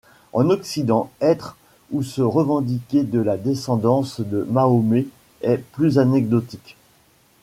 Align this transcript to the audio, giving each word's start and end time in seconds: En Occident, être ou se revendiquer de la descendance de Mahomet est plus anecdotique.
En 0.33 0.49
Occident, 0.49 1.11
être 1.21 1.57
ou 1.91 2.01
se 2.01 2.23
revendiquer 2.23 3.03
de 3.03 3.19
la 3.19 3.37
descendance 3.37 4.19
de 4.19 4.47
Mahomet 4.49 5.05
est 5.43 5.59
plus 5.73 5.99
anecdotique. 5.99 6.75